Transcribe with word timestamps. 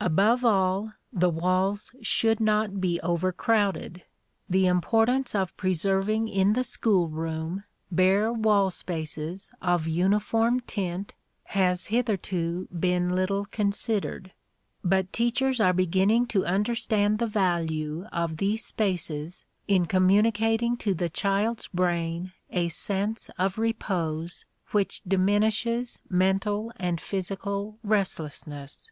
Above 0.00 0.42
all, 0.42 0.94
the 1.12 1.28
walls 1.28 1.94
should 2.00 2.40
not 2.40 2.80
be 2.80 2.98
overcrowded. 3.02 4.02
The 4.48 4.64
importance 4.64 5.34
of 5.34 5.54
preserving 5.58 6.28
in 6.28 6.54
the 6.54 6.64
school 6.64 7.08
room 7.08 7.64
bare 7.92 8.32
wall 8.32 8.70
spaces 8.70 9.50
of 9.60 9.86
uniform 9.86 10.60
tint 10.60 11.12
has 11.44 11.88
hitherto 11.88 12.68
been 12.68 13.14
little 13.14 13.44
considered; 13.44 14.32
but 14.82 15.12
teachers 15.12 15.60
are 15.60 15.74
beginning 15.74 16.24
to 16.28 16.46
understand 16.46 17.18
the 17.18 17.26
value 17.26 18.06
of 18.10 18.38
these 18.38 18.64
spaces 18.64 19.44
in 19.68 19.84
communicating 19.84 20.74
to 20.78 20.94
the 20.94 21.10
child's 21.10 21.66
brain 21.68 22.32
a 22.48 22.68
sense 22.68 23.28
of 23.36 23.58
repose 23.58 24.46
which 24.70 25.02
diminishes 25.06 25.98
mental 26.08 26.72
and 26.78 26.98
physical 26.98 27.78
restlessness. 27.82 28.90